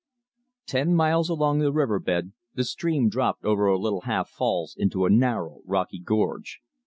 Ten 0.65 0.95
miles 0.95 1.29
along 1.29 1.59
the 1.59 1.71
river 1.71 1.99
bed, 1.99 2.31
the 2.55 2.63
stream 2.63 3.07
dropped 3.07 3.45
over 3.45 3.67
a 3.67 3.77
little 3.77 4.01
half 4.01 4.29
falls 4.31 4.73
into 4.75 5.05
a 5.05 5.11
narrow, 5.11 5.59
rocky 5.63 5.99
gorge. 5.99 6.59